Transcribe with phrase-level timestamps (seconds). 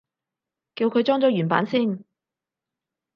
[0.73, 2.03] 叫佢裝咗原版先